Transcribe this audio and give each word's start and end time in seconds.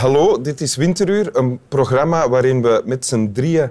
Hallo, 0.00 0.40
dit 0.40 0.60
is 0.60 0.76
Winteruur, 0.76 1.36
een 1.36 1.60
programma 1.68 2.28
waarin 2.28 2.62
we 2.62 2.82
met 2.84 3.06
z'n 3.06 3.30
drieën 3.32 3.70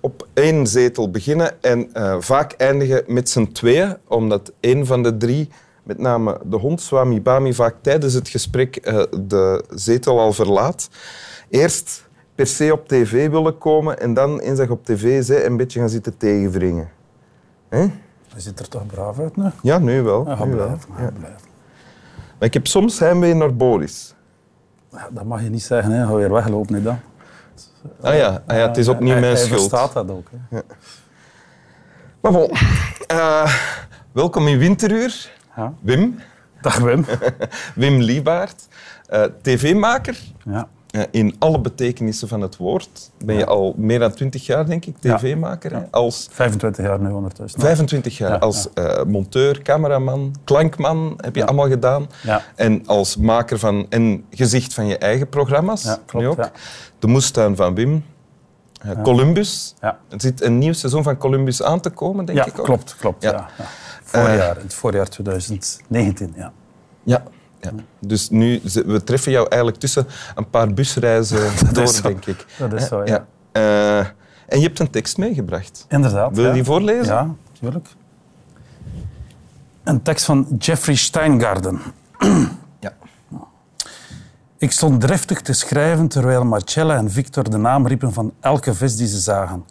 op 0.00 0.26
één 0.34 0.66
zetel 0.66 1.10
beginnen 1.10 1.62
en 1.62 1.90
uh, 1.94 2.16
vaak 2.20 2.52
eindigen 2.52 3.02
met 3.06 3.30
z'n 3.30 3.52
tweeën, 3.52 3.96
omdat 4.08 4.52
één 4.60 4.86
van 4.86 5.02
de 5.02 5.16
drie, 5.16 5.48
met 5.82 5.98
name 5.98 6.40
de 6.44 6.56
hond 6.56 6.80
Swami 6.80 7.22
Bami, 7.22 7.54
vaak 7.54 7.74
tijdens 7.80 8.12
het 8.12 8.28
gesprek 8.28 8.88
uh, 8.88 9.02
de 9.20 9.64
zetel 9.74 10.20
al 10.20 10.32
verlaat. 10.32 10.88
Eerst 11.48 12.08
per 12.34 12.46
se 12.46 12.72
op 12.72 12.88
tv 12.88 13.30
willen 13.30 13.58
komen 13.58 14.00
en 14.00 14.14
dan 14.14 14.40
eens 14.40 14.58
dat 14.58 14.70
op 14.70 14.84
tv 14.84 15.24
zei, 15.24 15.44
een 15.44 15.56
beetje 15.56 15.80
gaan 15.80 15.88
zitten 15.88 16.16
tegenwringen. 16.16 16.88
Je 17.70 17.90
ziet 18.36 18.58
er 18.58 18.68
toch 18.68 18.86
braaf 18.86 19.18
uit 19.18 19.36
nu? 19.36 19.44
Ja, 19.62 19.78
nu 19.78 20.02
wel. 20.02 20.24
Ja, 20.26 20.44
nu 20.44 20.54
wel. 20.54 20.78
ja. 20.98 21.12
Ik 22.40 22.54
heb 22.54 22.66
soms 22.66 22.98
heimwee 22.98 23.34
naar 23.34 23.56
Boris. 23.56 24.15
Dat 25.10 25.24
mag 25.24 25.42
je 25.42 25.50
niet 25.50 25.62
zeggen, 25.62 25.92
hè. 25.92 26.06
ga 26.06 26.12
weer 26.14 26.32
weglopen. 26.32 26.74
Hè, 26.74 26.82
dan. 26.82 26.98
Ah 28.00 28.14
ja, 28.16 28.42
ah 28.46 28.56
ja 28.56 28.66
het 28.66 28.76
is 28.76 28.88
opnieuw 28.88 29.10
hij, 29.12 29.20
mijn 29.20 29.34
hij 29.34 29.44
schuld. 29.44 29.60
verstaat 29.60 29.92
dat 29.92 30.10
ook. 30.10 30.28
Hè. 30.50 30.58
Maar 32.20 32.32
bon, 32.32 32.50
eh, 33.06 33.52
welkom 34.12 34.48
in 34.48 34.58
Winteruur. 34.58 35.30
Ja. 35.56 35.72
Wim, 35.80 36.18
Dag 36.60 36.78
Wim. 36.78 37.04
Wim 37.74 38.00
Liebaert, 38.00 38.68
eh, 39.06 39.22
tv-maker. 39.42 40.18
Ja. 40.44 40.68
Eh, 40.96 41.02
in 41.10 41.34
alle 41.38 41.60
betekenissen 41.60 42.28
van 42.28 42.40
het 42.40 42.56
woord. 42.56 43.10
Ben 43.24 43.36
je 43.36 43.46
al 43.46 43.74
meer 43.76 43.98
dan 43.98 44.12
20 44.14 44.46
jaar, 44.46 44.66
denk 44.66 44.86
ik, 44.86 44.96
tv-maker. 45.00 45.70
Ja. 45.72 45.88
Als 45.90 46.28
25 46.30 46.84
jaar 46.84 47.00
nu 47.00 47.10
ondertussen. 47.10 47.60
25 47.60 48.18
jaar 48.18 48.30
Ja, 48.30 48.36
als 48.36 48.72
eh, 48.74 49.02
monteur, 49.02 49.62
cameraman, 49.62 50.34
klankman 50.44 51.14
heb 51.20 51.34
je 51.36 51.46
allemaal 51.46 51.68
gedaan. 51.68 52.06
En 52.54 52.86
als 52.86 53.16
maker 53.16 53.58
van 53.58 53.86
en 53.88 54.24
gezicht 54.30 54.74
van 54.74 54.86
je 54.86 54.98
eigen 54.98 55.28
programma's. 55.28 55.82
Ja, 55.82 55.98
klopt, 56.06 56.26
ook. 56.26 56.50
De 56.98 57.06
moestuin 57.06 57.56
van 57.56 57.74
Wim. 57.74 58.04
Eh, 58.80 59.02
Columbus. 59.02 59.74
Ja. 59.80 59.98
Er 60.08 60.20
zit 60.20 60.42
een 60.42 60.58
nieuw 60.58 60.72
seizoen 60.72 61.02
van 61.02 61.16
Columbus 61.16 61.62
aan 61.62 61.80
te 61.80 61.90
komen, 61.90 62.24
denk 62.24 62.44
ik 62.44 62.58
ook. 62.58 62.64
klopt. 62.64 62.96
klopt 62.98 63.22
Ja. 63.22 63.30
ja. 63.30 63.48
Ja. 63.58 63.64
Vorig 64.02 64.28
Eh. 64.28 64.36
jaar, 64.36 64.56
in 64.56 64.62
het 64.62 64.74
voorjaar 64.74 65.08
2019. 65.08 66.32
Ja. 66.36 66.52
Ja. 67.02 67.22
Ja. 67.60 67.70
Dus 67.98 68.30
nu, 68.30 68.60
we 68.86 69.04
treffen 69.04 69.32
jou 69.32 69.48
eigenlijk 69.48 69.80
tussen 69.80 70.06
een 70.34 70.50
paar 70.50 70.74
busreizen 70.74 71.50
door, 71.72 72.02
denk 72.02 72.26
ik. 72.26 72.46
Dat 72.58 72.72
is 72.72 72.86
zo, 72.86 73.04
ja. 73.04 73.26
Eh, 73.52 73.98
en 74.46 74.58
je 74.58 74.66
hebt 74.66 74.78
een 74.78 74.90
tekst 74.90 75.16
meegebracht. 75.16 75.86
Inderdaad. 75.88 76.36
Wil 76.36 76.46
je 76.46 76.52
die 76.52 76.64
voorlezen? 76.64 77.14
Ja, 77.14 77.34
natuurlijk. 77.52 77.88
Een 79.84 80.02
tekst 80.02 80.24
van 80.24 80.46
Jeffrey 80.58 80.94
Steingarten. 80.96 81.80
Ja. 82.80 82.92
Ik 84.58 84.72
stond 84.72 85.00
driftig 85.00 85.40
te 85.40 85.52
schrijven 85.52 86.08
terwijl 86.08 86.44
Marcella 86.44 86.96
en 86.96 87.10
Victor 87.10 87.50
de 87.50 87.56
naam 87.56 87.86
riepen 87.86 88.12
van 88.12 88.32
elke 88.40 88.74
vis 88.74 88.96
die 88.96 89.06
ze 89.06 89.18
zagen. 89.18 89.64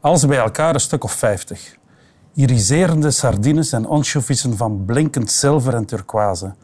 Als 0.00 0.26
bij 0.26 0.38
elkaar 0.38 0.74
een 0.74 0.80
stuk 0.80 1.04
of 1.04 1.12
vijftig. 1.12 1.76
Iriserende 2.34 3.10
sardines 3.10 3.72
en 3.72 3.86
ansjovissen 3.86 4.56
van 4.56 4.84
blinkend 4.84 5.30
zilver 5.30 5.74
en 5.74 5.84
turquoise. 5.84 6.54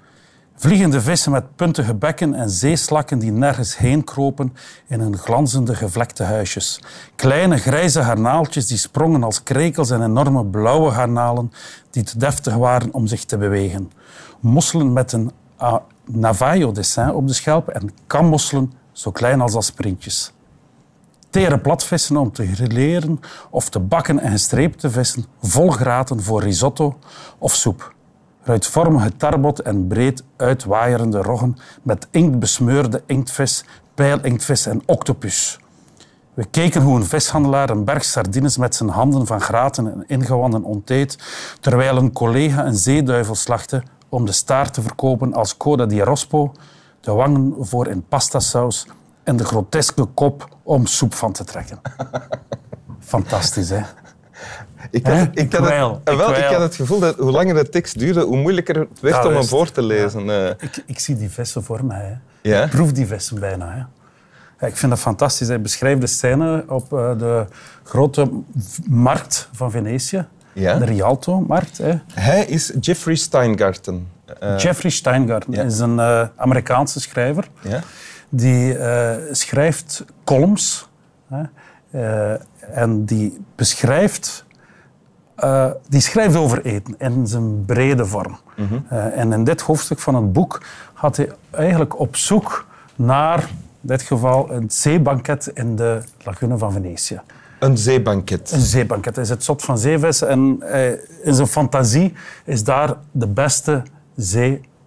Vliegende 0.56 1.00
vissen 1.00 1.32
met 1.32 1.56
puntige 1.56 1.94
bekken 1.94 2.34
en 2.34 2.50
zeeslakken 2.50 3.18
die 3.18 3.32
nergens 3.32 3.76
heen 3.76 4.04
kropen 4.04 4.56
in 4.86 5.00
hun 5.00 5.18
glanzende 5.18 5.74
gevlekte 5.74 6.22
huisjes. 6.22 6.80
Kleine 7.16 7.56
grijze 7.58 8.02
garnaaltjes 8.02 8.66
die 8.66 8.76
sprongen 8.76 9.22
als 9.22 9.42
krekels 9.42 9.90
en 9.90 10.02
enorme 10.02 10.44
blauwe 10.44 10.90
garnalen 10.90 11.52
die 11.90 12.02
te 12.02 12.18
deftig 12.18 12.54
waren 12.54 12.92
om 12.92 13.06
zich 13.06 13.24
te 13.24 13.38
bewegen. 13.38 13.90
Mosselen 14.40 14.92
met 14.92 15.12
een 15.12 15.30
ah, 15.56 15.76
Navajo-dessin 16.04 17.10
op 17.10 17.26
de 17.26 17.34
schelp 17.34 17.68
en 17.68 17.90
kammosselen 18.06 18.72
zo 18.92 19.10
klein 19.10 19.40
als 19.40 19.54
asprintjes. 19.54 20.32
Tere 21.30 21.58
platvissen 21.58 22.16
om 22.16 22.32
te 22.32 22.46
grilleren 22.46 23.20
of 23.50 23.68
te 23.68 23.80
bakken 23.80 24.18
en 24.18 24.30
gestreepte 24.30 24.90
vissen 24.90 25.24
vol 25.42 25.70
graten 25.70 26.22
voor 26.22 26.42
risotto 26.42 26.98
of 27.38 27.54
soep. 27.54 27.94
Ruitvormige 28.44 29.16
tarbot 29.16 29.62
en 29.62 29.86
breed 29.86 30.24
uitwaaierende 30.36 31.22
roggen 31.22 31.56
met 31.82 32.08
inkt 32.10 32.38
besmeurde 32.38 33.02
inktvis, 33.06 33.64
pijlinktvis 33.94 34.66
en 34.66 34.82
octopus. 34.86 35.58
We 36.34 36.44
keken 36.44 36.82
hoe 36.82 36.96
een 36.96 37.04
vishandelaar 37.04 37.70
een 37.70 37.84
berg 37.84 38.04
sardines 38.04 38.56
met 38.56 38.74
zijn 38.74 38.88
handen 38.88 39.26
van 39.26 39.40
graten 39.40 39.92
en 39.92 40.04
ingewanden 40.06 40.64
onteed, 40.64 41.18
terwijl 41.60 41.96
een 41.96 42.12
collega 42.12 42.66
een 42.66 42.76
zeeduivel 42.76 43.34
slachtte 43.34 43.82
om 44.08 44.26
de 44.26 44.32
staart 44.32 44.74
te 44.74 44.82
verkopen 44.82 45.34
als 45.34 45.56
coda 45.56 45.86
di 45.86 46.00
rospo, 46.00 46.52
de 47.00 47.12
wangen 47.12 47.54
voor 47.58 47.88
in 47.88 48.06
pastasaus 48.08 48.86
en 49.22 49.36
de 49.36 49.44
groteske 49.44 50.04
kop 50.04 50.56
om 50.62 50.86
soep 50.86 51.14
van 51.14 51.32
te 51.32 51.44
trekken. 51.44 51.80
Fantastisch, 52.98 53.70
hè? 53.70 53.82
Ik 54.94 55.06
had, 55.06 55.16
ik, 55.16 55.18
had 55.22 55.28
het, 55.28 55.38
ik 55.38 55.52
eh, 55.54 55.68
wel, 56.18 56.34
ik 56.36 56.44
had 56.44 56.60
het 56.60 56.74
gevoel 56.74 56.98
dat 57.00 57.16
hoe 57.16 57.30
langer 57.30 57.54
de 57.54 57.68
tekst 57.68 57.98
duurde, 57.98 58.20
hoe 58.20 58.36
moeilijker 58.36 58.74
het 58.78 59.00
werd 59.00 59.24
om 59.26 59.32
hem 59.34 59.44
voor 59.44 59.70
te 59.70 59.82
lezen. 59.82 60.30
Eh, 60.30 60.48
Ik, 60.48 60.82
ik 60.86 60.98
zie 60.98 61.16
die 61.16 61.30
vissen 61.30 61.62
voor 61.64 61.84
mij. 61.84 62.18
Hè. 62.42 62.64
Ik 62.64 62.70
proef 62.70 62.92
die 62.92 63.06
vissen 63.06 63.40
bijna. 63.40 63.70
Hè. 63.70 63.78
Ja, 64.60 64.66
ik 64.66 64.76
vind 64.76 64.92
dat 64.92 65.00
fantastisch. 65.00 65.48
Hij 65.48 65.60
beschrijft 65.60 66.00
de 66.00 66.06
scène 66.06 66.64
op 66.68 66.92
eh, 66.92 67.18
de 67.18 67.46
grote 67.82 68.30
markt 68.88 69.48
van 69.52 69.70
Venetië. 69.70 70.26
Ja? 70.52 70.78
De 70.78 70.84
Rialto-markt. 70.84 71.78
hè. 71.78 71.94
Hij 72.14 72.44
is 72.44 72.72
Jeffrey 72.80 73.14
Steingarten. 73.14 74.08
Jeffrey 74.56 74.90
Steingarten 74.90 75.52
ja. 75.52 75.62
is 75.62 75.78
een 75.78 76.00
Amerikaanse 76.36 77.00
schrijver. 77.00 77.48
ja? 77.60 77.80
Die 78.28 78.76
schrijft 79.30 80.04
columns. 80.24 80.88
Hè, 81.28 81.42
en 82.72 83.04
die 83.04 83.40
beschrijft... 83.56 84.44
eh, 85.34 85.70
die 85.88 86.00
schrijft 86.00 86.36
over 86.36 86.64
eten 86.64 86.94
in 86.98 87.26
zijn 87.26 87.64
brede 87.64 88.06
vorm. 88.06 88.38
Eh, 88.88 89.18
en 89.18 89.32
in 89.32 89.44
dit 89.44 89.60
hoofdstuk 89.60 89.98
van 89.98 90.14
het 90.14 90.32
boek 90.32 90.62
gaat 90.94 91.16
hij 91.16 91.32
eigenlijk 91.50 91.98
op 91.98 92.16
zoek 92.16 92.66
naar, 92.96 93.38
in 93.40 93.48
dit 93.80 94.02
geval, 94.02 94.50
een 94.50 94.70
zeebanket 94.70 95.46
in 95.54 95.76
de 95.76 96.00
lagune 96.24 96.58
van 96.58 96.72
Venetië. 96.72 97.20
Een 97.58 97.78
zeebanket. 97.78 98.52
Een 98.52 98.60
zeebanket. 98.60 99.14
Hij 99.14 99.24
is 99.24 99.30
het 99.30 99.44
zot 99.44 99.62
van 99.62 99.78
zeevissen 99.78 100.28
en 100.28 100.56
eh, 100.60 100.90
in 101.22 101.34
zijn 101.34 101.48
fantasie 101.48 102.12
is 102.44 102.64
daar 102.64 102.94
de 103.10 103.28
beste 103.28 103.82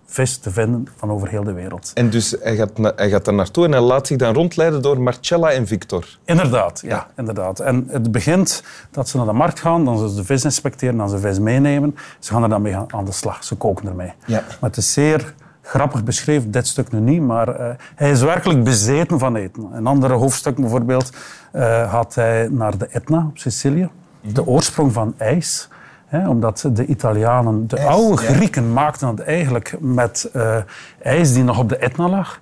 zeevis 0.07 0.37
te 0.37 0.51
vinden 0.51 0.87
van 0.95 1.11
over 1.11 1.27
heel 1.29 1.43
de 1.43 1.53
wereld. 1.53 1.91
En 1.93 2.09
dus 2.09 2.35
hij 2.41 2.55
gaat, 2.55 2.77
na- 2.77 2.91
hij 2.95 3.09
gaat 3.09 3.25
daar 3.25 3.33
naartoe 3.33 3.65
en 3.65 3.71
hij 3.71 3.81
laat 3.81 4.07
zich 4.07 4.17
dan 4.17 4.33
rondleiden 4.33 4.81
door 4.81 5.01
Marcella 5.01 5.51
en 5.51 5.67
Victor. 5.67 6.17
Inderdaad, 6.25 6.81
ja, 6.85 7.07
inderdaad. 7.17 7.59
En 7.59 7.87
het 7.89 8.11
begint 8.11 8.63
dat 8.91 9.09
ze 9.09 9.17
naar 9.17 9.25
de 9.25 9.31
markt 9.33 9.59
gaan, 9.59 9.85
dan 9.85 10.09
ze 10.09 10.15
de 10.15 10.23
vis 10.23 10.43
inspecteren, 10.43 10.97
dan 10.97 11.09
ze 11.09 11.17
vis 11.19 11.39
meenemen. 11.39 11.95
Ze 12.19 12.31
gaan 12.33 12.43
er 12.43 12.49
dan 12.49 12.61
mee 12.61 12.75
aan- 12.75 13.05
de 13.05 13.11
slag, 13.11 13.43
ze 13.43 13.55
koken 13.55 13.87
ermee. 13.87 14.13
Ja. 14.25 14.39
Maar 14.59 14.69
het 14.69 14.77
is 14.77 14.93
zeer 14.93 15.33
grappig 15.61 16.03
beschreven, 16.03 16.51
dit 16.51 16.67
stuk 16.67 16.91
nu 16.91 16.99
niet, 16.99 17.21
maar 17.21 17.47
eh, 17.47 17.69
hij 17.95 18.11
is 18.11 18.21
werkelijk 18.21 18.63
bezeten 18.63 19.19
van 19.19 19.35
eten. 19.35 19.69
In 19.77 19.87
andere 19.87 20.13
hoofdstukken 20.13 20.61
bijvoorbeeld 20.61 21.09
eh, 21.51 21.91
gaat 21.91 22.15
hij 22.15 22.47
naar 22.51 22.77
de 22.77 22.87
Etna 22.91 23.25
op 23.29 23.37
Sicilië, 23.37 23.89
de 24.21 24.45
oorsprong 24.47 24.93
van 24.93 25.13
ijs. 25.17 25.67
Hè, 26.07 26.29
omdat 26.29 26.69
de 26.73 26.85
Italianen, 26.85 27.67
de 27.67 27.79
oude. 27.81 28.17
Grieken 28.17 28.73
maakten 28.73 29.07
het 29.07 29.19
eigenlijk 29.19 29.75
met 29.79 30.29
eh, 30.33 30.57
ijs 31.01 31.33
die 31.33 31.43
nog 31.43 31.59
op 31.59 31.69
de 31.69 31.77
Etna 31.77 32.09
lag. 32.09 32.39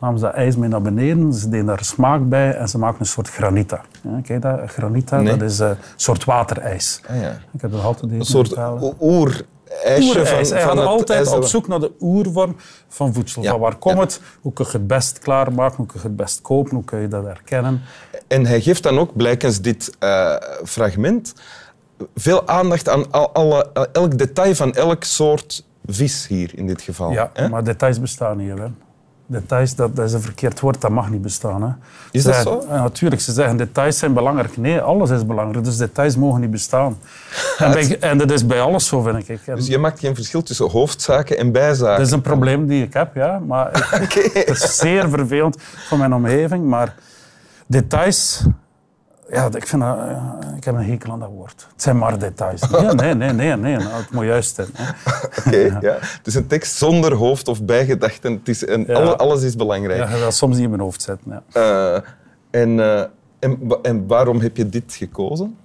Namen 0.00 0.18
ze 0.18 0.24
dat 0.24 0.34
ijs 0.34 0.56
mee 0.56 0.68
naar 0.68 0.82
beneden, 0.82 1.32
ze 1.34 1.48
deden 1.48 1.66
daar 1.66 1.84
smaak 1.84 2.28
bij 2.28 2.54
en 2.56 2.68
ze 2.68 2.78
maakten 2.78 3.00
een 3.00 3.06
soort 3.06 3.28
granita. 3.30 3.80
Ja, 4.02 4.20
kijk 4.22 4.42
dat, 4.42 4.60
granita, 4.70 5.20
Nee. 5.20 5.36
dat 5.36 5.50
is 5.50 5.60
eh, 5.60 5.68
een 5.68 5.76
soort 5.96 6.24
waterijs. 6.24 7.00
Ah, 7.10 7.20
ja. 7.20 7.30
Ik 7.52 7.60
heb 7.60 7.70
dat 7.72 7.82
altijd 7.82 8.12
Een 8.12 8.24
soort 8.24 8.48
betalen. 8.48 8.82
o- 8.82 8.94
oerijsje 9.00 9.44
van, 10.12 10.22
Oerijs. 10.22 10.50
Hij 10.50 10.60
gaat 10.62 10.78
altijd 10.78 11.28
op 11.36 11.44
zoek 11.44 11.68
naar 11.68 11.80
de 11.80 11.92
oervorm 12.00 12.56
van 12.88 13.14
voedsel. 13.14 13.42
Ja, 13.42 13.50
Van 13.50 13.60
waar 13.60 13.76
komt 13.76 13.94
ja. 13.96 14.00
het? 14.00 14.20
Hoe 14.40 14.52
kun 14.52 14.64
je 14.64 14.72
het 14.78 14.86
best 14.86 15.18
klaarmaken? 15.18 15.76
Hoe 15.76 15.86
kun 15.86 16.00
je 16.02 16.06
het 16.08 16.16
best 16.16 16.40
kopen? 16.40 16.74
Hoe 16.74 16.84
kun 16.84 17.00
je 17.00 17.08
dat 17.08 17.24
herkennen? 17.24 17.80
En 18.28 18.46
hij 18.46 18.60
geeft 18.60 18.82
dan 18.82 18.98
ook, 18.98 19.16
blijkens 19.16 19.60
dit 19.60 19.96
eh, 19.98 20.34
fragment, 20.64 21.34
veel 22.14 22.48
aandacht 22.48 22.88
aan 22.88 23.12
al- 23.12 23.32
alle, 23.32 23.66
elk 23.92 24.18
detail 24.18 24.54
van 24.54 24.74
elk 24.74 25.04
soort 25.04 25.64
vis 25.86 26.26
hier 26.26 26.50
in 26.54 26.66
dit 26.66 26.82
geval. 26.82 27.10
Ja, 27.12 27.30
hè? 27.32 27.48
maar 27.48 27.64
details 27.64 28.00
bestaan 28.00 28.36
niet. 28.36 28.58
Hè. 28.58 28.64
Details, 29.28 29.74
dat, 29.74 29.96
dat 29.96 30.04
is 30.06 30.12
een 30.12 30.20
verkeerd 30.20 30.60
woord, 30.60 30.80
dat 30.80 30.90
mag 30.90 31.10
niet 31.10 31.22
bestaan. 31.22 31.62
Hè. 31.62 31.68
Is 32.10 32.22
dat 32.24 32.34
zeggen- 32.34 32.62
zo? 32.62 32.68
Ja, 32.74 32.82
natuurlijk, 32.82 33.22
ze 33.22 33.32
zeggen 33.32 33.56
details 33.56 33.98
zijn 33.98 34.12
belangrijk. 34.12 34.56
Nee, 34.56 34.80
alles 34.80 35.10
is 35.10 35.26
belangrijk, 35.26 35.64
dus 35.64 35.76
details 35.76 36.16
mogen 36.16 36.40
niet 36.40 36.50
bestaan. 36.50 36.98
En, 37.58 37.72
bij- 37.72 37.98
en 38.00 38.18
dat 38.18 38.30
is 38.30 38.46
bij 38.46 38.60
alles 38.60 38.86
zo, 38.86 39.00
vind 39.00 39.28
ik. 39.28 39.40
En 39.46 39.56
Dus 39.56 39.66
je 39.66 39.78
maakt 39.78 39.98
geen 40.00 40.14
verschil 40.14 40.42
tussen 40.42 40.70
hoofdzaken 40.70 41.38
en 41.38 41.52
bijzaken. 41.52 41.96
dat 41.98 42.06
is 42.06 42.12
een 42.12 42.20
probleem 42.20 42.66
die 42.66 42.82
ik 42.84 42.92
heb, 42.92 43.14
ja. 43.14 43.38
Maar. 43.38 43.70
Het 44.32 44.48
is 44.48 44.76
zeer 44.76 45.08
vervelend 45.08 45.56
voor 45.88 45.98
mijn 45.98 46.14
omgeving, 46.14 46.64
maar 46.64 46.94
details 47.66 48.42
ja, 49.30 49.48
ik, 49.54 49.66
vind 49.66 49.82
dat, 49.82 49.98
eh, 49.98 50.34
ik 50.56 50.64
heb 50.64 50.74
een 50.74 50.84
hekel 50.84 51.12
aan 51.12 51.18
dat 51.20 51.28
woord. 51.28 51.66
Het 51.72 51.82
zijn 51.82 51.98
maar 51.98 52.18
details. 52.18 52.60
Nee, 52.70 52.94
nee, 52.94 53.14
nee, 53.14 53.32
nee. 53.32 53.56
nee. 53.56 53.76
Nou, 53.76 53.88
het 53.90 54.10
moet 54.10 54.24
juist 54.24 54.54
zijn. 54.54 54.68
hè. 54.72 54.90
Oké, 55.46 55.78
ja. 55.86 55.96
Het 56.00 56.20
is 56.26 56.34
een 56.34 56.46
tekst 56.46 56.76
zonder 56.76 57.14
hoofd 57.14 57.48
of 57.48 57.62
bijgedachten. 57.62 58.32
Het 58.32 58.48
is 58.48 58.66
een, 58.68 58.84
Ja. 58.86 58.94
alle- 58.94 59.16
alles 59.16 59.42
is 59.42 59.56
belangrijk. 59.56 60.08
Ja, 60.08 60.14
je 60.16 60.20
dat 60.22 60.34
soms 60.34 60.54
niet 60.54 60.64
in 60.64 60.70
mijn 60.70 60.82
hoofd 60.82 61.02
zetten. 61.02 61.42
Ja. 61.52 61.60
Eh, 61.92 62.60
en, 62.62 62.80
eh, 62.80 63.04
en, 63.38 63.58
wa- 63.60 63.78
en 63.82 64.06
waarom 64.06 64.40
heb 64.40 64.56
je 64.56 64.68
dit 64.68 64.94
gekozen? 64.94 65.56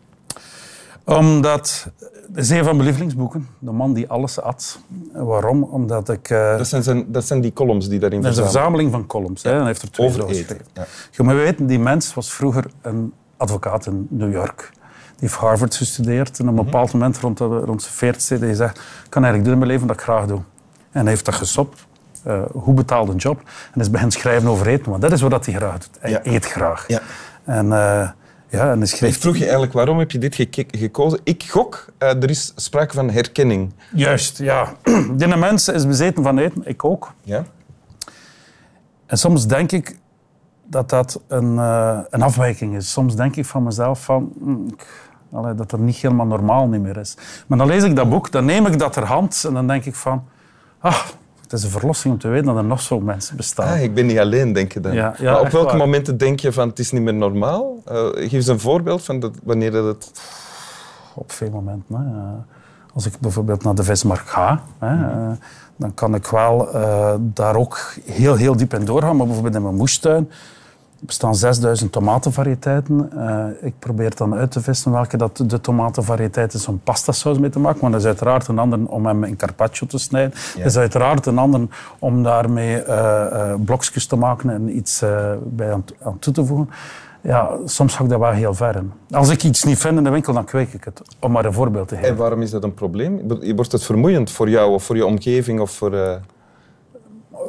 Omdat, 1.05 1.87
het 2.33 2.37
is 2.37 2.49
een 2.49 2.63
van 2.63 2.73
mijn 2.75 2.85
lievelingsboeken. 2.87 3.47
De 3.59 3.71
man 3.71 3.93
die 3.93 4.09
alles 4.09 4.41
at. 4.41 4.79
Waarom? 5.13 5.63
Omdat 5.63 6.09
ik... 6.09 6.27
Dat 6.29 6.67
zijn, 6.67 6.83
zijn, 6.83 7.11
dat 7.11 7.25
zijn 7.25 7.41
die 7.41 7.53
columns 7.53 7.87
die 7.89 7.99
daarin 7.99 8.21
dat 8.21 8.31
is 8.31 8.37
een 8.37 8.43
verzamelen. 8.43 8.71
verzameling 8.79 8.91
van 9.09 9.19
columns. 9.21 9.43
Hè. 9.43 9.49
En 9.51 9.57
hij 9.57 9.65
heeft 9.65 9.81
er 9.81 9.91
twee 9.91 10.07
Over 10.07 10.19
eten. 10.21 10.35
geschreven. 10.35 10.65
Ja. 10.73 10.85
Je 11.11 11.23
moet 11.23 11.33
weten, 11.33 11.65
die 11.67 11.79
mens 11.79 12.13
was 12.13 12.31
vroeger 12.33 12.65
een 12.81 13.13
advocaat 13.41 13.85
in 13.85 14.07
New 14.09 14.31
York. 14.31 14.69
Die 14.71 15.29
heeft 15.29 15.33
Harvard 15.41 15.75
gestudeerd. 15.75 16.39
En 16.39 16.49
op 16.49 16.57
een 16.57 16.65
bepaald 16.65 16.93
moment, 16.93 17.17
rond, 17.17 17.37
de, 17.37 17.43
rond 17.45 17.81
zijn 17.81 17.93
veertigste, 17.93 18.35
hij 18.37 18.47
gezegd... 18.47 18.77
Ik 18.77 19.09
kan 19.09 19.23
eigenlijk 19.23 19.43
doen 19.43 19.53
in 19.53 19.59
mijn 19.59 19.71
leven 19.71 19.87
wat 19.87 19.95
ik 19.95 20.01
graag 20.03 20.25
doe. 20.25 20.41
En 20.91 21.01
hij 21.01 21.09
heeft 21.09 21.25
dat 21.25 21.35
gestopt. 21.35 21.85
Eh, 22.23 22.41
hoe 22.51 22.73
betaalde 22.73 23.11
een 23.11 23.17
job. 23.17 23.41
En 23.73 23.79
is 23.81 23.89
beginnen 23.89 24.15
schrijven 24.15 24.49
over 24.49 24.67
eten. 24.67 24.89
Want 24.89 25.01
dat 25.01 25.11
is 25.11 25.21
wat 25.21 25.45
hij 25.45 25.55
graag 25.55 25.77
doet. 25.77 25.89
Hij 25.99 26.11
Ja. 26.11 26.19
eet 26.23 26.45
graag. 26.45 26.87
Ja. 26.87 27.01
En, 27.45 27.65
eh, 27.65 28.09
ja, 28.49 28.61
en 28.61 28.67
hij 28.67 28.77
Ik 28.77 28.85
schreef... 28.85 29.19
vroeg 29.19 29.35
je 29.35 29.43
eigenlijk, 29.43 29.73
waarom 29.73 29.99
heb 29.99 30.11
je 30.11 30.17
dit 30.17 30.35
gekozen? 30.71 31.19
Ik 31.23 31.43
gok, 31.43 31.85
eh, 31.97 32.23
er 32.23 32.29
is 32.29 32.53
sprake 32.55 32.93
van 32.93 33.09
herkenning. 33.09 33.73
Juist, 33.93 34.37
ja. 34.37 34.73
Die 35.17 35.35
mens 35.35 35.67
is 35.67 35.87
bezeten 35.87 36.23
van 36.23 36.37
eten. 36.37 36.61
Ik 36.65 36.85
ook. 36.85 37.13
Ja? 37.23 37.43
En 39.05 39.17
soms 39.17 39.47
denk 39.47 39.71
ik 39.71 39.95
dat 40.65 40.89
dat 40.89 41.21
een, 41.27 41.57
eh, 41.57 41.99
een 42.09 42.21
afwijking 42.21 42.75
is. 42.75 42.91
Soms 42.91 43.15
denk 43.15 43.35
ik 43.35 43.45
van 43.45 43.63
mezelf 43.63 44.03
van, 44.03 44.33
hm, 44.39 45.35
allee, 45.35 45.55
dat 45.55 45.69
dat 45.69 45.79
niet 45.79 45.95
helemaal 45.95 46.25
normaal 46.25 46.67
niet 46.67 46.81
meer 46.81 46.97
is. 46.97 47.17
Maar 47.47 47.57
dan 47.57 47.67
lees 47.67 47.83
ik 47.83 47.95
dat 47.95 48.09
boek, 48.09 48.31
dan 48.31 48.45
neem 48.45 48.65
ik 48.65 48.79
dat 48.79 48.93
ter 48.93 49.05
hand 49.05 49.43
en 49.47 49.53
dan 49.53 49.67
denk 49.67 49.85
ik 49.85 49.95
van, 49.95 50.23
ah, 50.79 51.05
het 51.41 51.53
is 51.53 51.63
een 51.63 51.69
verlossing 51.69 52.13
om 52.13 52.19
te 52.19 52.27
weten 52.27 52.45
dat 52.45 52.57
er 52.57 52.63
nog 52.63 52.81
zo'n 52.81 53.03
mensen 53.03 53.37
bestaan. 53.37 53.73
Ah, 53.73 53.81
ik 53.81 53.93
ben 53.93 54.05
niet 54.05 54.19
alleen, 54.19 54.53
denk 54.53 54.71
je 54.71 54.79
dan. 54.79 54.93
Ja, 54.93 55.15
ja, 55.17 55.31
maar 55.31 55.41
op 55.41 55.49
welke 55.49 55.67
waar. 55.67 55.77
momenten 55.77 56.17
denk 56.17 56.39
je 56.39 56.51
van 56.51 56.69
het 56.69 56.79
is 56.79 56.91
niet 56.91 57.01
meer 57.01 57.13
normaal? 57.13 57.81
Eh, 57.85 58.07
geef 58.13 58.31
eens 58.31 58.47
een 58.47 58.59
voorbeeld 58.59 59.03
van 59.03 59.19
dat, 59.19 59.31
wanneer 59.43 59.71
dat 59.71 59.85
het... 59.85 60.11
Op 61.15 61.31
veel 61.31 61.49
momenten. 61.49 61.95
Hè. 61.95 62.59
Als 62.93 63.05
ik 63.05 63.19
bijvoorbeeld 63.19 63.63
naar 63.63 63.75
de 63.75 63.83
vismarkt 63.83 64.29
ga, 64.29 64.61
hè, 64.79 65.09
eh, 65.09 65.37
dan 65.75 65.93
kan 65.93 66.15
ik 66.15 66.27
wel 66.27 66.73
eh, 66.73 67.13
daar 67.19 67.55
ook 67.55 67.93
heel, 68.05 68.35
heel 68.35 68.57
diep 68.57 68.73
in 68.73 68.85
doorgaan. 68.85 69.15
Maar 69.15 69.25
bijvoorbeeld 69.25 69.55
in 69.55 69.61
mijn 69.61 69.75
moestuin 69.75 70.29
bestaan 70.99 71.35
6000 71.35 71.91
tomatenvariëteiten. 71.91 73.11
Eh, 73.17 73.45
ik 73.67 73.73
probeer 73.79 74.15
dan 74.15 74.35
uit 74.35 74.51
te 74.51 74.61
vissen 74.61 74.91
welke 74.91 75.17
dat 75.17 75.43
de 75.47 75.61
tomatenvariëteit 75.61 76.53
is 76.53 76.67
om 76.67 76.79
pastasaus 76.83 77.39
mee 77.39 77.49
te 77.49 77.59
maken. 77.59 77.79
Maar 77.81 77.91
dat 77.91 77.99
is 77.99 78.05
uiteraard 78.05 78.47
een 78.47 78.59
ander 78.59 78.85
om 78.85 79.05
hem 79.05 79.23
in 79.23 79.35
carpaccio 79.35 79.87
te 79.87 79.97
snijden. 79.97 80.33
Dat 80.55 80.65
is 80.65 80.77
uiteraard 80.77 81.25
een 81.25 81.37
ander 81.37 81.67
om 81.99 82.23
daarmee 82.23 82.83
blokjes 83.65 84.05
te 84.05 84.15
maken 84.15 84.49
en 84.49 84.77
iets 84.77 85.03
bij 85.43 85.73
aan, 85.73 85.85
aan 86.03 86.19
toe 86.19 86.33
te 86.33 86.45
voegen. 86.45 86.69
Ja, 87.23 87.57
soms 87.65 87.95
ga 87.95 88.03
ik 88.03 88.09
daar 88.09 88.19
wel 88.19 88.31
heel 88.31 88.53
ver 88.53 88.75
in. 88.75 88.91
Als 89.09 89.29
ik 89.29 89.43
iets 89.43 89.63
niet 89.63 89.77
vind 89.77 89.97
in 89.97 90.03
de 90.03 90.09
winkel, 90.09 90.33
dan 90.33 90.45
kweek 90.45 90.73
ik 90.73 90.83
het. 90.83 91.01
Om 91.19 91.31
maar 91.31 91.45
een 91.45 91.53
voorbeeld 91.53 91.87
te 91.87 91.95
geven. 91.95 92.09
En 92.09 92.15
waarom 92.15 92.41
is 92.41 92.51
dat 92.51 92.63
een 92.63 92.73
probleem? 92.73 93.21
Wordt 93.55 93.71
het 93.71 93.83
vermoeiend 93.83 94.31
voor 94.31 94.49
jou 94.49 94.73
of 94.73 94.83
voor 94.83 94.95
je 94.95 95.05
omgeving? 95.05 95.59
Of 95.59 95.71
voor, 95.71 95.93
eh, 95.93 96.15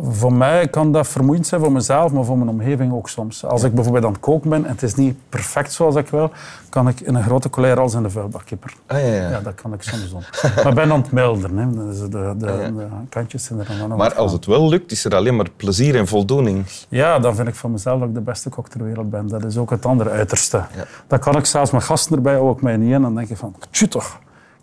Voor 0.00 0.32
mij 0.32 0.68
kan 0.68 0.92
dat 0.92 1.08
vermoeiend 1.08 1.46
zijn, 1.46 1.60
voor 1.60 1.72
mezelf, 1.72 2.12
maar 2.12 2.24
voor 2.24 2.38
mijn 2.38 2.50
omgeving 2.50 2.92
ook 2.92 3.08
soms. 3.08 3.44
Als 3.44 3.62
ik 3.62 3.74
bijvoorbeeld 3.74 4.04
aan 4.04 4.12
het 4.12 4.20
koken 4.20 4.50
ben 4.50 4.64
en 4.64 4.70
het 4.70 4.82
is 4.82 4.94
niet 4.94 5.16
perfect 5.28 5.72
zoals 5.72 5.94
ik 5.94 6.08
wil, 6.08 6.30
kan 6.68 6.88
ik 6.88 7.00
in 7.00 7.14
een 7.14 7.22
grote 7.22 7.50
colère 7.50 7.80
als 7.80 7.94
in 7.94 8.02
de 8.02 8.10
vuilbakkipper. 8.10 8.74
Ah, 8.86 9.00
ja, 9.00 9.06
ja. 9.06 9.30
Ja, 9.30 9.40
dat 9.40 9.54
kan 9.54 9.72
ik 9.72 9.82
soms 9.82 10.10
doen. 10.10 10.22
maar 10.64 10.74
ben 10.74 10.92
aan 10.92 11.00
het 11.00 11.12
milderen. 11.12 11.56
Hè. 11.56 11.86
Dus 11.86 11.98
de, 11.98 12.08
de, 12.08 12.46
ja. 12.46 12.70
de 12.70 12.86
kantjes 13.08 13.44
zijn 13.44 13.58
er 13.58 13.66
dan 13.78 13.88
nog 13.88 13.98
Maar 13.98 14.14
als 14.14 14.32
het 14.32 14.46
wel 14.46 14.68
lukt, 14.68 14.92
is 14.92 15.04
er 15.04 15.14
alleen 15.14 15.36
maar 15.36 15.50
plezier 15.56 15.96
en 15.96 16.06
voldoening. 16.06 16.64
Ja, 16.88 17.18
dan 17.18 17.34
vind 17.34 17.48
ik 17.48 17.54
van 17.54 17.70
mezelf 17.70 17.98
dat 17.98 18.08
ik 18.08 18.14
de 18.14 18.20
beste 18.20 18.48
kok 18.48 18.68
ter 18.68 18.84
wereld 18.84 19.10
ben. 19.10 19.28
Dat 19.28 19.44
is 19.44 19.56
ook 19.56 19.70
het 19.70 19.86
andere 19.86 20.10
uiterste. 20.10 20.62
Dat 21.06 21.20
kan 21.20 21.36
ik 21.36 21.46
zelfs 21.46 21.70
met 21.70 21.82
gasten 21.82 22.16
erbij 22.16 22.36
ook 22.38 22.62
mij 22.62 22.76
niet 22.76 22.92
in. 22.92 23.02
Dan 23.02 23.14
denk 23.14 23.28
je 23.28 23.36
van, 23.36 23.54
tju 23.70 23.88
toch, 23.88 24.18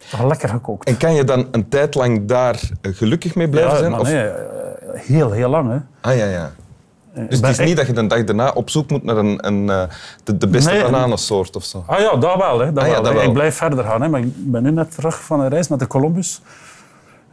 toch 0.09 0.23
lekker 0.23 0.49
gekookt. 0.49 0.87
En 0.87 0.97
kan 0.97 1.13
je 1.13 1.23
dan 1.23 1.47
een 1.51 1.69
tijd 1.69 1.95
lang 1.95 2.25
daar 2.25 2.59
eh, 2.81 2.95
gelukkig 2.95 3.35
mee 3.35 3.49
blijven 3.49 3.73
ja, 3.73 3.77
zijn? 3.77 3.99
Of- 3.99 4.07
nee, 4.07 4.29
heel, 5.01 5.31
heel 5.31 5.49
lang. 5.49 5.69
Hè. 5.69 6.09
Ah, 6.09 6.17
ja, 6.17 6.25
ja. 6.25 6.51
Dus 7.13 7.39
het 7.39 7.59
is 7.59 7.65
niet 7.65 7.77
dat 7.77 7.87
je 7.87 7.93
de 7.93 8.07
dag 8.07 8.23
daarna 8.23 8.51
op 8.53 8.69
zoek 8.69 8.89
moet 8.89 9.03
naar 9.03 9.17
een, 9.17 9.47
een, 9.47 9.69
eh, 9.69 9.81
de, 10.23 10.37
de 10.37 10.47
beste 10.47 10.71
Nee, 10.71 10.83
bananensoort 10.83 11.55
of 11.55 11.63
zo. 11.63 11.83
Ah 11.87 11.99
ja, 11.99 12.15
dat 12.15 12.37
wel. 12.37 12.59
Hè, 12.59 12.73
dat 12.73 12.83
Ah 12.83 12.89
ja, 12.89 12.93
wel, 12.93 13.03
dat 13.03 13.11
hè. 13.11 13.17
wel. 13.17 13.27
Ik 13.27 13.33
blijf 13.33 13.55
verder 13.55 13.83
gaan. 13.83 14.01
Hè, 14.01 14.09
maar 14.09 14.19
ik 14.19 14.51
ben 14.51 14.63
nu 14.63 14.71
net 14.71 14.95
terug 14.95 15.21
van 15.21 15.39
een 15.39 15.49
reis 15.49 15.67
met 15.67 15.79
de 15.79 15.87
Columbus. 15.87 16.41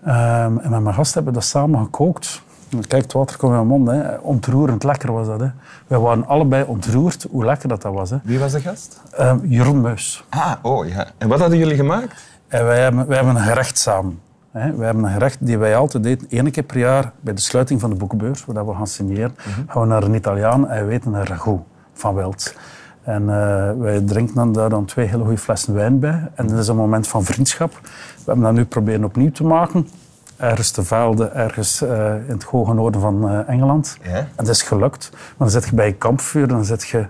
Ehm, 0.05 0.59
en 0.59 0.71
met 0.71 0.81
mijn 0.81 0.95
gast 0.95 1.15
hebben 1.15 1.33
we 1.33 1.39
dat 1.39 1.49
samen 1.49 1.81
gekookt. 1.85 2.43
Kijk, 2.89 3.03
het 3.03 3.13
water 3.13 3.37
komt 3.37 3.53
in 3.53 3.67
mijn 3.67 3.81
mond. 3.81 3.89
Hè. 3.89 4.17
Ontroerend 4.17 4.85
lekker 4.85 5.13
was 5.13 5.27
dat. 5.27 5.41
Hè. 5.41 5.49
We 5.87 5.99
waren 5.99 6.27
allebei 6.27 6.65
ontroerd 6.65 7.27
hoe 7.31 7.45
lekker 7.45 7.69
dat, 7.69 7.83
dat 7.83 7.93
was. 7.93 8.11
Hè. 8.11 8.17
Wie 8.23 8.39
was 8.39 8.53
de 8.53 8.61
gast? 8.61 9.01
Ehm, 9.13 9.39
Jeroen 9.43 9.81
Muis. 9.81 10.25
Ah, 10.29 10.53
oh 10.63 10.89
ja. 10.89 11.07
En 11.19 11.29
wat 11.29 11.41
hadden 11.41 11.59
jullie 11.59 11.77
gemaakt? 11.77 12.15
En 12.49 12.65
wij 12.65 12.81
hebben, 12.81 13.07
wij 13.07 13.17
hebben 13.17 13.37
een 13.37 13.43
gerecht 13.43 13.79
samen. 13.79 14.21
Wij 14.57 14.87
hebben 14.87 15.05
een 15.05 15.13
gerecht 15.13 15.47
die 15.47 15.59
wij 15.59 15.77
altijd 15.77 16.03
deden, 16.03 16.27
één 16.31 16.51
keer 16.51 16.63
per 16.63 16.79
jaar 16.79 17.13
bij 17.21 17.35
de 17.35 17.41
sluiting 17.41 17.81
van 17.81 17.91
de 17.91 17.97
boekenbeurs, 17.97 18.45
waar 18.45 18.67
we 18.67 18.75
gaan 18.75 18.87
signeren, 18.87 19.35
gaan 19.67 19.83
we 19.83 19.89
naar 19.89 20.03
een 20.03 20.15
Italiaan 20.15 20.69
en 20.69 20.81
we 20.81 20.87
weten 20.89 21.15
een 21.15 21.27
ragout 21.27 21.61
van 21.93 22.15
wild. 22.15 22.55
En 23.03 23.23
eh, 23.23 23.71
wij 23.79 24.01
drinken 24.01 24.35
dan 24.35 24.53
daar 24.53 24.69
dan 24.69 24.85
twee 24.85 25.07
hele 25.07 25.23
goede 25.23 25.39
flessen 25.39 25.75
wijn 25.75 25.99
bij. 25.99 26.31
En 26.35 26.47
dat 26.47 26.59
is 26.59 26.69
een 26.69 26.77
moment 26.77 27.09
van 27.09 27.25
vriendschap. 27.25 27.73
We 27.83 28.23
hebben 28.25 28.45
dat 28.45 28.55
nu 28.55 28.65
proberen 28.65 29.05
opnieuw 29.05 29.31
te 29.31 29.45
maken. 29.45 29.89
Ergens 30.37 30.71
te 30.71 30.83
Velde, 30.83 31.25
ergens 31.25 31.83
eh, 31.83 32.15
in 32.15 32.33
het 32.33 32.43
hoge 32.43 32.75
noorden 32.75 33.01
van 33.01 33.29
eh, 33.29 33.49
Engeland. 33.49 33.99
Ja. 34.03 34.11
En 34.11 34.29
dat 34.37 34.49
is 34.49 34.63
gelukt. 34.63 35.11
Maar 35.13 35.21
dan 35.39 35.51
zit 35.51 35.65
je 35.65 35.75
bij 35.75 35.87
je 35.87 35.95
kampvuur, 35.95 36.49
dan 36.49 36.65
zit 36.65 36.89
je... 36.89 37.07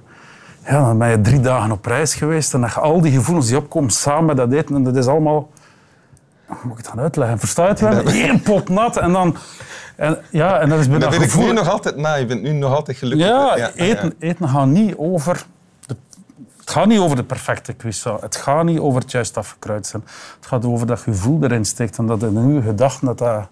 Ja, 0.67 0.87
dan 0.87 0.99
ben 0.99 1.09
je 1.09 1.21
drie 1.21 1.41
dagen 1.41 1.71
op 1.71 1.87
reis 1.87 2.15
geweest 2.15 2.55
en 2.55 2.61
dan 2.61 2.69
heb 2.69 2.79
je 2.79 2.85
al 2.85 3.01
die 3.01 3.13
gevoelens 3.13 3.47
die 3.47 3.57
opkomen 3.57 3.91
samen 3.91 4.25
met 4.25 4.37
dat 4.37 4.53
eten. 4.53 4.75
En 4.75 4.83
dat 4.83 4.97
is 4.97 5.07
allemaal... 5.07 5.49
Hoe 6.47 6.57
moet 6.63 6.79
ik 6.79 6.85
het 6.85 6.95
dan 6.95 7.05
uitleggen? 7.05 7.39
Het 7.39 7.81
wel? 7.81 8.07
Eén 8.07 8.43
pot 8.43 8.69
nat 8.69 8.97
en 8.97 9.13
dan... 9.13 9.37
En, 9.97 10.19
ja, 10.31 10.59
en 10.61 10.69
dat 10.69 10.79
is 10.79 10.89
bijna 10.89 11.05
Dat 11.05 11.19
weet 11.19 11.33
ik 11.33 11.39
nu 11.39 11.53
nog 11.53 11.69
altijd 11.69 11.97
na. 11.97 12.15
Je 12.15 12.27
bent 12.27 12.43
nu 12.43 12.53
nog 12.53 12.75
altijd 12.75 12.97
gelukkig. 12.97 13.27
ja, 13.27 13.71
eten, 13.75 14.15
eten 14.19 14.49
gaat 14.49 14.67
niet 14.67 14.95
over... 14.97 15.45
De, 15.87 15.97
het 16.59 16.71
gaat 16.71 16.87
niet 16.87 16.99
over 16.99 17.17
de 17.17 17.25
perfecte 17.25 17.77
cuisson. 17.77 18.17
Het 18.21 18.37
gaat 18.37 18.65
niet 18.65 18.79
over 18.79 19.01
het 19.01 19.11
juist 19.11 19.37
afgekruid 19.37 19.87
zijn. 19.87 20.05
Het 20.37 20.47
gaat 20.47 20.65
over 20.65 20.87
dat 20.87 20.99
je 20.99 21.05
gevoel 21.05 21.43
erin 21.43 21.65
steekt 21.65 21.99
en 21.99 22.07
dat 22.07 22.23
in 22.23 22.55
je 22.55 22.63
gedachten 22.63 23.07
dat 23.07 23.19
dat, 23.19 23.49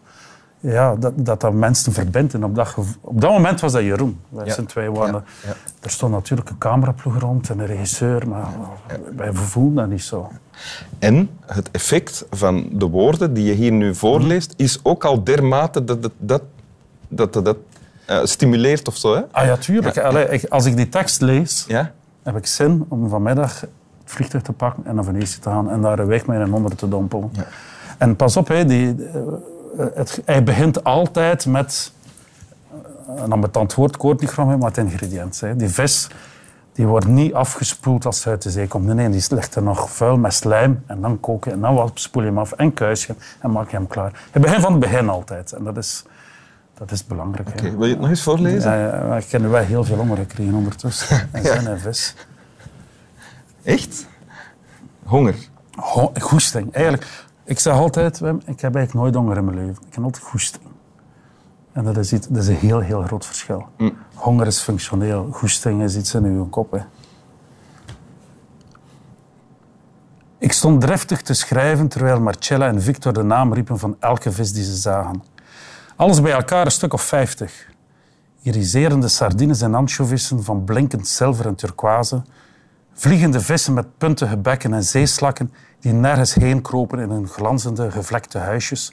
ja, 0.73 0.95
dat, 0.97 1.13
dat, 1.17 1.41
dat 1.41 1.53
mensen 1.53 1.93
verbindt. 1.93 2.35
En 2.35 2.45
op 2.45 2.55
dat, 2.55 2.75
op 3.01 3.21
dat 3.21 3.31
moment 3.31 3.61
was 3.61 3.73
dat 3.73 3.83
Jeroen. 3.83 4.21
Wij 4.29 4.45
Ja. 4.47 4.53
zijn 4.53 4.67
twee 4.67 4.91
waren. 4.91 5.25
Ja, 5.43 5.49
ja. 5.49 5.55
Er 5.81 5.91
stond 5.91 6.13
natuurlijk 6.13 6.51
een 6.51 6.59
cameraploeg 6.59 7.19
rond 7.19 7.51
en 7.51 7.59
een 7.59 7.67
regisseur, 7.67 8.29
maar 8.29 8.47
wij 9.17 9.33
voelden 9.33 9.75
dat 9.75 9.89
niet 9.89 10.03
zo. 10.03 10.31
En 10.99 11.31
het 11.47 11.71
effect 11.71 12.27
van 12.31 12.69
de 12.73 12.87
woorden 12.89 13.35
die 13.35 13.45
je 13.45 13.53
hier 13.53 13.73
nu 13.73 13.95
voorleest, 13.95 14.55
is 14.57 14.81
ook 14.83 15.05
al 15.05 15.25
dermate 15.25 15.85
dat 15.85 16.03
het 16.03 16.13
dat, 16.19 16.43
dat, 17.09 17.33
dat, 17.33 17.45
dat 17.45 17.57
eh, 18.07 18.19
stimuleert 18.25 18.89
of 18.89 18.97
zo. 18.97 19.15
Hè? 19.15 19.21
Ah 19.31 19.45
ja, 19.47 19.57
tuurlijk. 19.57 19.99
Allee, 19.99 20.29
ik- 20.29 20.45
als 20.49 20.65
ik 20.65 20.77
die 20.77 20.89
tekst 20.89 21.21
lees, 21.21 21.65
Ja? 21.69 21.93
heb 22.23 22.37
ik 22.37 22.47
zin 22.47 22.85
om 22.89 23.09
vanmiddag 23.09 23.61
het 23.61 23.71
vliegtuig 24.05 24.43
te 24.45 24.53
pakken 24.53 24.87
en 24.87 24.95
naar 24.95 25.05
Venetië 25.05 25.39
te 25.41 25.49
gaan 25.49 25.71
en 25.71 25.81
daar 25.81 25.99
een 25.99 26.07
week 26.07 26.27
mee 26.27 26.39
in 26.39 26.45
een 26.45 26.53
onder 26.53 26.77
te 26.77 26.89
dompelen. 26.89 27.31
En 27.99 28.17
pas 28.17 28.37
op, 28.37 28.49
hè, 28.49 28.65
die, 28.65 28.95
eh, 29.13 29.21
het, 29.95 30.23
hij 30.25 30.43
begint 30.45 30.85
altijd 30.85 31.47
met 31.47 31.93
eh, 32.71 33.23
een 33.23 33.33
ambetant 33.33 33.75
woord, 33.75 33.95
ik 33.95 34.03
het 34.03 34.21
niet 34.21 34.31
graag 34.31 34.47
mee, 34.47 34.57
maar 34.57 34.69
het 34.69 34.79
ingrediënt. 34.79 35.41
Hè. 35.41 35.57
Die 35.57 35.69
vis 35.69 36.09
die 36.73 36.87
wordt 36.87 37.07
niet 37.07 37.35
afgespoeld 37.35 38.07
als 38.07 38.21
ze 38.21 38.29
uit 38.29 38.43
de 38.43 38.51
zee 38.51 38.69
komt. 38.69 38.85
Nee, 38.85 38.95
nee, 38.95 39.09
die 39.09 39.25
ligt 39.29 39.55
er 39.55 39.63
nog 39.63 39.91
vuil 39.91 40.17
met 40.17 40.35
slijm 40.35 40.83
en 40.87 41.01
dan 41.01 41.21
koken 41.21 41.53
en 41.53 41.61
dan 41.61 41.91
spoel 41.95 42.23
je 42.23 42.29
hem 42.29 42.39
af 42.39 42.53
en 42.53 42.75
kuisen 42.75 43.17
en 43.41 43.51
maak 43.51 43.71
je 43.71 43.77
hem 43.77 43.87
klaar. 43.87 44.23
Hij 44.31 44.41
begint 44.41 44.63
van 44.63 44.71
het 44.71 44.81
begin 44.81 45.09
altijd 45.09 45.53
en 45.53 45.65
dat 45.65 45.77
is, 45.77 46.05
dat 46.75 46.91
is 46.91 47.07
belangrijk. 47.07 47.61
Wil 47.61 47.85
je 47.85 47.91
het 47.91 48.01
nog 48.01 48.09
eens 48.09 48.23
voorlezen? 48.23 48.71
Ja, 48.73 49.17
ik 49.17 49.31
heb 49.31 49.43
er 49.43 49.51
wel 49.51 49.63
heel 49.63 49.85
veel 49.85 49.97
honger 49.97 50.17
gekregen 50.17 50.55
ondertussen. 50.55 51.29
En 51.33 51.45
zin 51.45 51.67
en 51.67 51.81
vis. 51.81 52.15
Echt? 53.63 54.07
Honger. 55.05 55.35
Ho- 55.75 56.13
goesting. 56.21 56.73
Eigenlijk, 56.73 57.24
ik 57.45 57.59
zeg 57.59 57.75
altijd, 57.75 58.19
Wim, 58.19 58.41
ik 58.45 58.61
heb 58.61 58.75
eigenlijk 58.75 58.95
nooit 58.95 59.15
honger 59.15 59.37
in 59.37 59.45
mijn 59.45 59.57
leven. 59.57 59.83
Ik 59.87 59.95
heb 59.95 60.05
altijd 60.05 60.25
goesting. 60.25 60.65
En 61.73 61.85
dat 61.85 61.97
is, 61.97 62.13
iets, 62.13 62.29
dat 62.29 62.43
is 62.43 62.49
een 62.49 62.55
heel, 62.55 62.81
heel 62.81 63.03
groot 63.03 63.27
verschil. 63.27 63.69
Honger 64.15 64.47
is 64.47 64.61
functioneel. 64.61 65.29
Goesting 65.31 65.83
is 65.83 65.97
iets 65.97 66.15
in 66.15 66.25
uw 66.25 66.49
kop. 66.49 66.71
Hè. 66.73 66.79
Ik 70.39 70.53
stond 70.53 70.81
driftig 70.81 71.23
te 71.23 71.35
schrijven 71.35 71.89
terwijl 71.89 72.21
Marcella 72.21 72.67
en 72.67 72.83
Victor 72.83 73.13
de 73.13 73.23
naam 73.23 73.55
riepen 73.55 73.79
van 73.79 73.97
elke 74.01 74.33
vis 74.33 74.53
die 74.53 74.65
ze 74.65 74.75
zagen. 74.75 75.23
Alles 75.97 76.21
bij 76.21 76.33
elkaar 76.33 76.65
een 76.65 76.73
stuk 76.73 76.93
of 76.93 77.03
vijftig. 77.03 77.67
Iriserende 78.43 79.09
sardines 79.09 79.61
en 79.61 79.75
ansjovissen 79.75 80.45
van 80.45 80.65
blinkend 80.65 81.09
zilver 81.09 81.47
en 81.47 81.55
turquoise. 81.55 82.23
Vliegende 82.97 83.41
vissen 83.41 83.75
met 83.75 83.99
puntige 83.99 84.37
bekken 84.37 84.73
en 84.73 84.85
zeeslakken 84.85 85.53
die 85.81 85.93
nergens 85.93 86.35
heen 86.35 86.63
kropen 86.63 86.99
in 86.99 87.11
hun 87.11 87.29
glanzende, 87.29 87.91
gevlekte 87.91 88.39
huisjes. 88.39 88.93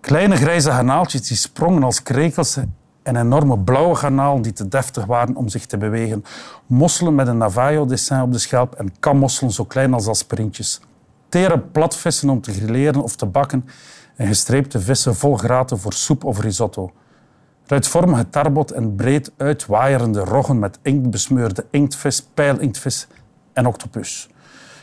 Kleine 0.00 0.36
grijze 0.36 0.70
garnaaltjes 0.70 1.28
die 1.28 1.36
sprongen 1.36 1.82
als 1.82 2.02
krekels 2.02 2.58
en 3.02 3.16
enorme 3.16 3.58
blauwe 3.58 3.94
garnalen 3.94 4.42
die 4.42 4.52
te 4.52 4.68
deftig 4.68 5.04
waren 5.04 5.36
om 5.36 5.48
zich 5.48 5.66
te 5.66 5.76
bewegen. 5.76 6.24
Mosselen 6.66 7.14
met 7.14 7.26
een 7.26 7.36
Navajo-dessin 7.36 8.20
op 8.20 8.32
de 8.32 8.38
schelp 8.38 8.74
en 8.74 8.92
kammosselen 9.00 9.52
zo 9.52 9.64
klein 9.64 9.94
als 9.94 10.08
aspirintjes. 10.08 10.80
Tere 11.28 11.58
platvissen 11.58 12.30
om 12.30 12.40
te 12.40 12.52
grilleren 12.52 13.02
of 13.02 13.16
te 13.16 13.26
bakken 13.26 13.68
en 14.16 14.26
gestreepte 14.26 14.80
vissen 14.80 15.14
vol 15.14 15.36
graten 15.36 15.78
voor 15.78 15.92
soep 15.92 16.24
of 16.24 16.40
risotto. 16.40 16.92
Ruitvormige 17.72 18.28
tarbot 18.30 18.70
en 18.70 18.94
breed 18.94 19.32
uitwaaierende 19.36 20.20
roggen 20.20 20.58
met 20.58 20.78
inkt 20.82 21.10
besmeurde 21.10 21.66
inktvis, 21.70 22.22
pijlinktvis 22.34 23.06
en 23.52 23.66
octopus. 23.66 24.28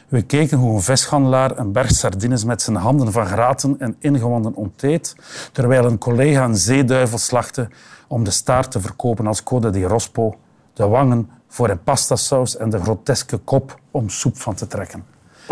We 0.07 0.21
keken 0.21 0.57
hoe 0.57 0.75
een 0.75 0.81
vishandelaar 0.81 1.57
een 1.57 1.71
berg 1.71 1.91
sardines 1.91 2.43
met 2.43 2.61
zijn 2.61 2.75
handen 2.75 3.11
van 3.11 3.25
graten 3.25 3.75
en 3.79 3.95
ingewanden 3.99 4.55
onteet, 4.55 5.15
terwijl 5.51 5.85
een 5.85 5.97
collega 5.97 6.43
een 6.43 6.55
zeeduivel 6.55 7.17
slachtte 7.17 7.69
om 8.07 8.23
de 8.23 8.31
staart 8.31 8.71
te 8.71 8.79
verkopen 8.79 9.27
als 9.27 9.43
code 9.43 9.69
di 9.69 9.83
rospo, 9.83 10.35
de 10.73 10.87
wangen 10.87 11.29
voor 11.47 11.69
een 11.69 11.83
pastasaus 11.83 12.57
en 12.57 12.69
de 12.69 12.81
groteske 12.81 13.37
kop 13.37 13.79
om 13.91 14.09
soep 14.09 14.37
van 14.37 14.55
te 14.55 14.67
trekken. 14.67 15.05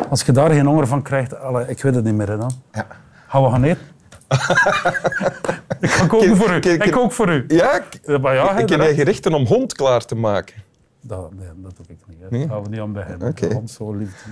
Als 0.09 0.21
je 0.21 0.31
daar 0.31 0.51
geen 0.51 0.65
honger 0.65 0.87
van 0.87 1.01
krijgt, 1.01 1.39
alle, 1.39 1.67
ik 1.67 1.81
weet 1.81 1.95
het 1.95 2.03
niet 2.03 2.15
meer. 2.15 2.29
Hè, 2.29 2.37
dan. 2.37 2.51
Ja. 2.71 2.87
Gaan 3.27 3.43
we 3.43 3.49
gaan 3.49 3.63
eten? 3.63 3.96
ik 5.79 5.89
ga 5.89 6.07
koken 6.07 6.37
voor 6.37 6.49
u. 6.51 6.55
Ik 6.69 6.91
kook 6.91 7.11
voor 7.11 7.29
u. 7.29 7.45
Ja, 7.47 7.81
maar 8.21 8.35
ja, 8.35 8.53
ken 8.53 8.67
dat- 8.67 8.77
jij 8.87 8.93
gerichten 8.93 9.33
om 9.33 9.45
hond 9.45 9.73
klaar 9.73 10.05
te 10.05 10.15
maken. 10.15 10.55
Dat, 11.01 11.33
nee, 11.33 11.47
dat 11.55 11.75
doe 11.77 11.85
ik 11.89 11.97
niet. 12.07 12.17
Hè. 12.29 12.39
Daar 12.39 12.47
gaan 12.49 12.63
we 12.63 12.69
niet 12.69 12.79
aan 12.79 12.93
beginnen. 12.93 13.27
Oké. 13.27 13.53
Want 13.53 13.71
zo 13.71 13.93
lief 13.93 14.25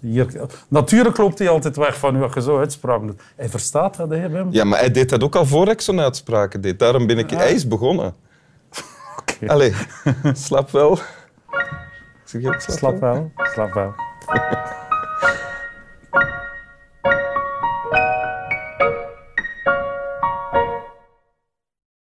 hier. 0.00 0.26
hier. 0.30 0.40
Natuurlijk 0.68 1.16
loopt 1.16 1.38
hij 1.38 1.48
altijd 1.48 1.76
weg 1.76 1.98
van 1.98 2.16
u 2.16 2.22
als 2.22 2.34
je 2.34 2.42
zo 2.42 2.58
uitspraken 2.58 3.06
doet. 3.06 3.20
Hij 3.36 3.48
verstaat 3.48 3.96
dat, 3.96 4.10
hè, 4.10 4.28
Wim? 4.28 4.46
Ja, 4.50 4.64
maar 4.64 4.78
hij 4.78 4.90
deed 4.90 5.08
dat 5.08 5.22
ook 5.22 5.34
al 5.36 5.46
voor 5.46 5.68
ik 5.68 5.80
zo'n 5.80 6.00
uitspraken 6.00 6.60
deed. 6.60 6.78
Daarom 6.78 7.06
ben 7.06 7.18
ik... 7.18 7.30
Hij 7.30 7.52
is 7.52 7.68
begonnen. 7.68 8.14
Oké. 9.18 9.46
Allee, 9.52 9.74
slap 10.32 10.70
wel. 10.70 10.98
Zeg 12.24 12.42
je 12.42 12.54
Slap 12.58 13.00
wel? 13.00 13.12
wel. 13.12 13.30
Slap 13.52 13.72
wel. 13.72 13.94